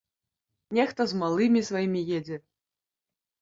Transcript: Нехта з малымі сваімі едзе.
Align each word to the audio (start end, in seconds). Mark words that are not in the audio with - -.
Нехта 0.77 1.05
з 1.11 1.19
малымі 1.23 1.61
сваімі 1.69 2.01
едзе. 2.21 2.37